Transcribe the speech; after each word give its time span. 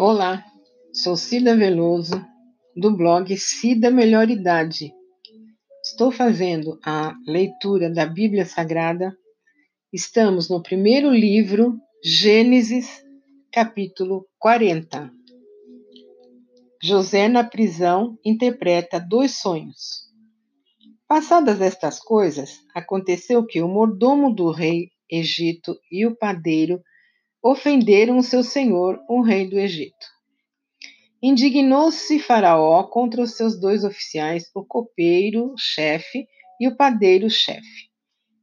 Olá, 0.00 0.44
sou 0.92 1.16
Cida 1.16 1.56
Veloso, 1.56 2.24
do 2.76 2.96
blog 2.96 3.36
Cida 3.36 3.90
Melhor 3.90 4.30
Idade. 4.30 4.94
Estou 5.82 6.12
fazendo 6.12 6.78
a 6.84 7.16
leitura 7.26 7.90
da 7.90 8.06
Bíblia 8.06 8.46
Sagrada. 8.46 9.12
Estamos 9.92 10.48
no 10.48 10.62
primeiro 10.62 11.10
livro, 11.10 11.76
Gênesis, 12.00 13.04
capítulo 13.52 14.24
40. 14.38 15.10
José, 16.80 17.26
na 17.26 17.42
prisão, 17.42 18.16
interpreta 18.24 19.00
dois 19.00 19.40
sonhos. 19.40 20.06
Passadas 21.08 21.60
estas 21.60 21.98
coisas, 21.98 22.60
aconteceu 22.72 23.44
que 23.44 23.60
o 23.60 23.66
mordomo 23.66 24.32
do 24.32 24.52
rei 24.52 24.90
Egito 25.10 25.76
e 25.90 26.06
o 26.06 26.14
padeiro 26.14 26.80
ofenderam 27.42 28.18
o 28.18 28.22
seu 28.22 28.42
senhor, 28.42 29.00
o 29.08 29.20
rei 29.20 29.48
do 29.48 29.58
Egito. 29.58 30.06
Indignou-se 31.22 32.18
Faraó 32.18 32.84
contra 32.84 33.22
os 33.22 33.36
seus 33.36 33.58
dois 33.60 33.84
oficiais, 33.84 34.50
o 34.54 34.64
copeiro-chefe 34.64 36.26
e 36.60 36.68
o 36.68 36.76
padeiro-chefe, 36.76 37.88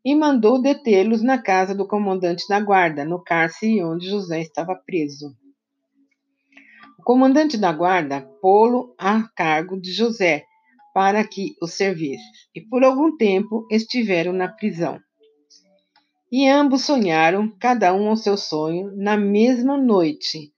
e 0.04 0.16
mandou 0.16 0.62
detê-los 0.62 1.22
na 1.22 1.42
casa 1.42 1.74
do 1.74 1.88
comandante 1.88 2.48
da 2.48 2.60
guarda, 2.60 3.06
no 3.06 3.24
cárcere 3.24 3.84
onde 3.84 4.10
José 4.10 4.42
estava 4.42 4.76
preso. 4.76 5.36
O 7.00 7.04
comandante 7.04 7.58
da 7.58 7.72
guarda 7.72 8.22
pô-lo 8.42 8.94
a 8.98 9.24
cargo 9.36 9.80
de 9.80 9.92
José, 9.92 10.44
para 10.94 11.26
que 11.28 11.56
o 11.62 11.68
servisse, 11.68 12.24
e 12.54 12.62
por 12.62 12.84
algum 12.84 13.16
tempo 13.18 13.68
estiveram 13.70 14.32
na 14.32 14.48
prisão. 14.48 15.00
E 16.38 16.50
ambos 16.50 16.82
sonharam, 16.82 17.50
cada 17.62 17.94
um 17.94 18.12
o 18.12 18.18
seu 18.18 18.36
sonho, 18.36 18.92
na 18.94 19.16
mesma 19.16 19.78
noite, 19.78 20.52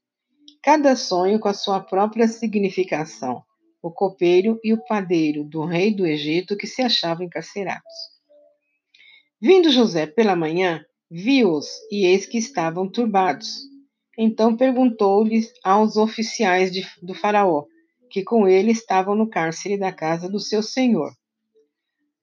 cada 0.63 0.95
sonho 0.95 1.39
com 1.39 1.47
a 1.47 1.53
sua 1.53 1.79
própria 1.79 2.27
significação, 2.27 3.43
o 3.79 3.91
copeiro 3.91 4.59
e 4.63 4.73
o 4.73 4.83
padeiro 4.85 5.43
do 5.43 5.63
rei 5.63 5.93
do 5.93 6.03
Egito 6.03 6.57
que 6.57 6.65
se 6.65 6.81
achavam 6.81 7.27
encarcerados. 7.27 7.93
Vindo 9.39 9.69
José 9.69 10.07
pela 10.07 10.35
manhã, 10.35 10.83
viu-os 11.11 11.67
e 11.91 12.07
eis 12.07 12.25
que 12.25 12.39
estavam 12.39 12.89
turbados. 12.89 13.59
Então 14.17 14.57
perguntou-lhes 14.57 15.53
aos 15.63 15.95
oficiais 15.95 16.71
de, 16.71 16.87
do 17.03 17.13
Faraó, 17.13 17.65
que 18.09 18.23
com 18.23 18.47
ele 18.47 18.71
estavam 18.71 19.13
no 19.13 19.29
cárcere 19.29 19.77
da 19.77 19.91
casa 19.91 20.27
do 20.27 20.39
seu 20.39 20.63
senhor: 20.63 21.11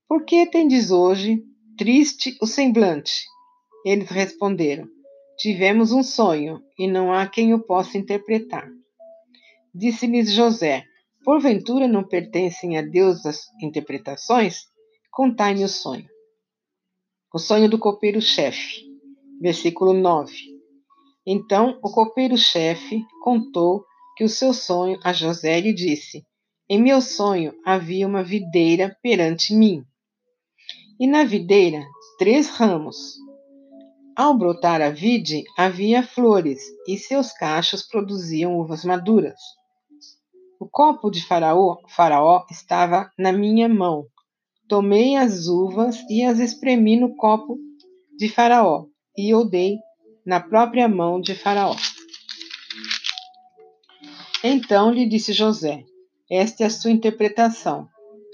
Por 0.09 0.25
que 0.25 0.45
tendes 0.45 0.91
hoje 0.91 1.41
triste 1.79 2.37
o 2.43 2.49
semblante? 2.49 3.33
Eles 3.85 4.09
responderam: 4.09 4.89
Tivemos 5.39 5.93
um 5.93 6.03
sonho, 6.03 6.63
e 6.79 6.87
não 6.87 7.13
há 7.13 7.27
quem 7.27 7.53
o 7.53 7.61
possa 7.61 7.99
interpretar. 7.99 8.69
Disse-lhes 9.75 10.33
José: 10.33 10.85
Porventura 11.25 11.89
não 11.89 12.07
pertencem 12.07 12.79
a 12.79 12.83
Deus 12.83 13.27
as 13.27 13.43
interpretações? 13.61 14.67
Contai-me 15.11 15.65
o 15.65 15.69
sonho. 15.69 16.09
O 17.33 17.39
sonho 17.39 17.69
do 17.69 17.79
copeiro-chefe. 17.79 18.85
Versículo 19.41 19.93
9. 19.93 20.33
Então 21.27 21.79
o 21.83 21.91
copeiro-chefe 21.91 23.05
contou 23.23 23.85
que 24.17 24.25
o 24.25 24.29
seu 24.29 24.55
sonho 24.55 24.99
a 25.03 25.13
José 25.13 25.61
lhe 25.61 25.73
disse: 25.73 26.25
Em 26.69 26.81
meu 26.81 27.01
sonho 27.01 27.53
havia 27.65 28.07
uma 28.07 28.23
videira 28.23 28.97
perante 29.03 29.55
mim. 29.55 29.85
E 31.01 31.07
na 31.07 31.25
videira 31.25 31.85
três 32.19 32.49
ramos, 32.49 33.17
ao 34.17 34.37
brotar 34.37 34.81
a 34.81 34.91
vide, 34.91 35.45
havia 35.57 36.03
flores, 36.03 36.61
e 36.87 36.97
seus 36.99 37.33
cachos 37.33 37.83
produziam 37.83 38.59
uvas 38.59 38.85
maduras. 38.85 39.41
O 40.61 40.69
copo 40.69 41.11
de 41.11 41.25
faraó, 41.27 41.79
faraó 41.89 42.45
estava 42.51 43.11
na 43.19 43.33
minha 43.33 43.69
mão. 43.69 44.07
Tomei 44.69 45.17
as 45.17 45.47
uvas 45.47 45.99
e 46.09 46.23
as 46.23 46.39
espremi 46.39 46.97
no 46.97 47.15
copo 47.17 47.59
de 48.17 48.29
Faraó, 48.29 48.87
e 49.17 49.35
o 49.35 49.45
dei 49.45 49.79
na 50.25 50.41
própria 50.41 50.89
mão 50.89 51.21
de 51.21 51.35
Faraó. 51.35 51.77
Então 54.43 54.91
lhe 54.91 55.07
disse 55.07 55.33
José: 55.33 55.85
Esta 56.31 56.63
é 56.63 56.67
a 56.67 56.71
sua 56.71 56.91
interpretação. 56.91 57.89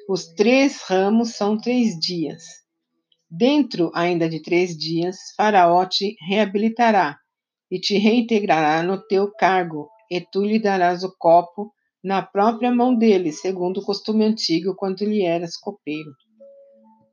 Os 0.08 0.26
três 0.26 0.82
ramos 0.82 1.34
são 1.34 1.56
três 1.56 1.98
dias. 1.98 2.59
Dentro 3.30 3.92
ainda 3.94 4.28
de 4.28 4.42
três 4.42 4.76
dias, 4.76 5.16
Faraó 5.36 5.86
te 5.86 6.16
reabilitará 6.28 7.16
e 7.70 7.78
te 7.78 7.96
reintegrará 7.96 8.82
no 8.82 9.00
teu 9.06 9.30
cargo, 9.32 9.88
e 10.10 10.20
tu 10.20 10.44
lhe 10.44 10.58
darás 10.58 11.04
o 11.04 11.14
copo 11.16 11.72
na 12.02 12.20
própria 12.22 12.74
mão 12.74 12.92
dele, 12.92 13.30
segundo 13.30 13.78
o 13.78 13.84
costume 13.84 14.24
antigo, 14.24 14.74
quando 14.74 15.04
lhe 15.04 15.22
eras 15.22 15.56
copeiro. 15.56 16.10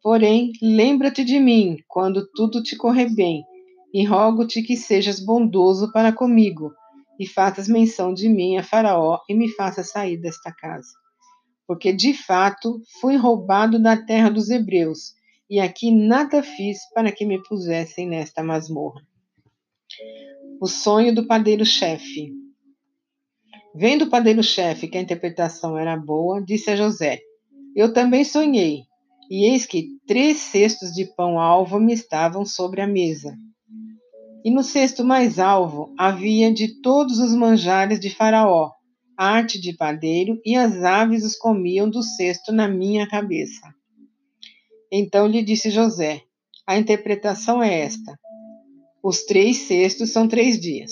Porém, 0.01 0.51
lembra-te 0.59 1.23
de 1.23 1.39
mim, 1.39 1.77
quando 1.87 2.27
tudo 2.33 2.63
te 2.63 2.75
correr 2.75 3.13
bem, 3.13 3.43
e 3.93 4.03
rogo-te 4.03 4.63
que 4.63 4.75
sejas 4.75 5.19
bondoso 5.19 5.91
para 5.91 6.11
comigo, 6.11 6.71
e 7.19 7.27
faças 7.27 7.67
menção 7.67 8.11
de 8.11 8.27
mim 8.27 8.57
a 8.57 8.63
Faraó, 8.63 9.19
e 9.29 9.35
me 9.35 9.49
faças 9.49 9.91
sair 9.91 10.17
desta 10.17 10.51
casa. 10.51 10.89
Porque 11.67 11.93
de 11.93 12.15
fato 12.15 12.81
fui 12.99 13.15
roubado 13.17 13.77
da 13.77 13.95
terra 13.95 14.29
dos 14.29 14.49
hebreus, 14.49 15.16
e 15.49 15.59
aqui 15.59 15.91
nada 15.91 16.43
fiz 16.43 16.79
para 16.93 17.11
que 17.11 17.25
me 17.25 17.41
pusessem 17.43 18.07
nesta 18.07 18.43
masmorra. 18.43 19.01
O 20.59 20.67
sonho 20.67 21.15
do 21.15 21.25
padeiro-chefe. 21.25 22.33
Vendo 23.73 24.05
o 24.05 24.09
padeiro-chefe 24.09 24.87
que 24.87 24.97
a 24.97 25.01
interpretação 25.01 25.77
era 25.77 25.95
boa, 25.95 26.43
disse 26.43 26.71
a 26.71 26.75
José: 26.75 27.21
Eu 27.75 27.93
também 27.93 28.23
sonhei, 28.23 28.83
e 29.29 29.49
eis 29.49 29.65
que 29.65 29.87
três 30.05 30.37
cestos 30.37 30.91
de 30.91 31.05
pão 31.15 31.39
alvo 31.39 31.79
me 31.79 31.93
estavam 31.93 32.45
sobre 32.45 32.81
a 32.81 32.87
mesa. 32.87 33.37
E 34.43 34.51
no 34.51 34.63
cesto 34.63 35.03
mais 35.03 35.39
alvo 35.39 35.93
havia 35.97 36.53
de 36.53 36.81
todos 36.81 37.19
os 37.19 37.33
manjares 37.33 37.99
de 37.99 38.09
Faraó, 38.09 38.71
arte 39.17 39.59
de 39.59 39.73
padeiro, 39.73 40.39
e 40.45 40.55
as 40.55 40.83
aves 40.83 41.23
os 41.23 41.35
comiam 41.35 41.89
do 41.89 42.01
cesto 42.03 42.51
na 42.51 42.67
minha 42.67 43.07
cabeça. 43.07 43.61
Então 44.91 45.27
lhe 45.27 45.43
disse 45.43 45.69
José: 45.69 46.21
A 46.65 46.77
interpretação 46.77 47.61
é 47.61 47.81
esta: 47.81 48.17
os 49.03 49.23
três 49.23 49.57
cestos 49.57 50.11
são 50.11 50.27
três 50.27 50.59
dias. 50.59 50.91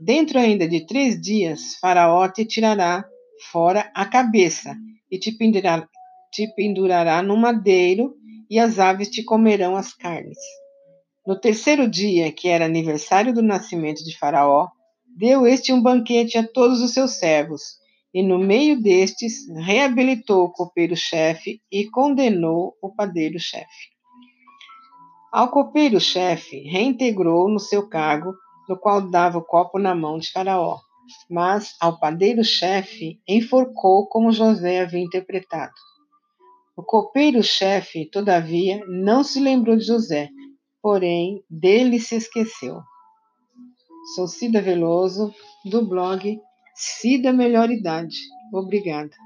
Dentro 0.00 0.38
ainda 0.38 0.68
de 0.68 0.86
três 0.86 1.20
dias, 1.20 1.74
Faraó 1.80 2.28
te 2.28 2.44
tirará 2.44 3.04
fora 3.50 3.90
a 3.94 4.06
cabeça 4.06 4.76
e 5.10 5.18
te 5.18 5.32
pendurará, 5.32 5.88
te 6.32 6.46
pendurará 6.54 7.22
no 7.22 7.36
madeiro, 7.36 8.14
e 8.50 8.58
as 8.58 8.78
aves 8.78 9.10
te 9.10 9.22
comerão 9.22 9.76
as 9.76 9.92
carnes. 9.92 10.38
No 11.26 11.38
terceiro 11.38 11.88
dia, 11.88 12.32
que 12.32 12.48
era 12.48 12.64
aniversário 12.64 13.34
do 13.34 13.42
nascimento 13.42 14.02
de 14.02 14.16
Faraó, 14.16 14.68
deu 15.16 15.46
este 15.46 15.72
um 15.72 15.82
banquete 15.82 16.38
a 16.38 16.46
todos 16.46 16.80
os 16.80 16.94
seus 16.94 17.12
servos, 17.12 17.78
e 18.18 18.22
no 18.24 18.36
meio 18.36 18.82
destes 18.82 19.48
reabilitou 19.48 20.46
o 20.46 20.50
copeiro-chefe 20.50 21.62
e 21.70 21.88
condenou 21.88 22.74
o 22.82 22.92
padeiro-chefe. 22.92 23.92
Ao 25.32 25.48
copeiro-chefe 25.48 26.58
reintegrou 26.62 27.48
no 27.48 27.60
seu 27.60 27.88
cargo, 27.88 28.34
no 28.68 28.76
qual 28.76 29.00
dava 29.00 29.38
o 29.38 29.44
copo 29.44 29.78
na 29.78 29.94
mão 29.94 30.18
de 30.18 30.32
Faraó, 30.32 30.80
mas 31.30 31.76
ao 31.80 32.00
padeiro-chefe 32.00 33.20
enforcou 33.28 34.08
como 34.08 34.32
José 34.32 34.80
havia 34.80 34.98
interpretado. 34.98 35.74
O 36.76 36.82
copeiro-chefe, 36.82 38.10
todavia, 38.10 38.84
não 38.88 39.22
se 39.22 39.38
lembrou 39.38 39.76
de 39.76 39.84
José, 39.84 40.28
porém 40.82 41.40
dele 41.48 42.00
se 42.00 42.16
esqueceu. 42.16 42.80
Sou 44.16 44.26
Cida 44.26 44.60
Veloso, 44.60 45.32
do 45.64 45.86
blog 45.86 46.40
Cida 46.78 47.32
Melhor 47.32 47.70
Idade. 47.70 48.16
Obrigada. 48.52 49.16